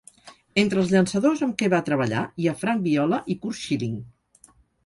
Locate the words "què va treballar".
1.59-2.25